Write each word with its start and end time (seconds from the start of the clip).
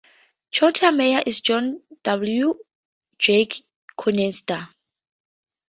Choteau's 0.51 0.95
mayor 0.95 1.21
is 1.27 1.41
John 1.41 1.79
W. 2.05 2.53
"Jack" 3.19 3.49
Conatser. 3.99 4.67